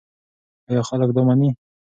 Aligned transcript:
ایا 0.69 0.81
خلک 0.89 1.09
دا 1.15 1.21
مني؟ 1.27 1.49